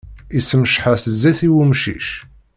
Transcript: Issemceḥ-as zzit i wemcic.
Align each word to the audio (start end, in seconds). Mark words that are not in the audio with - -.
Issemceḥ-as 0.37 1.03
zzit 1.15 1.39
i 1.47 1.49
wemcic. 1.53 2.07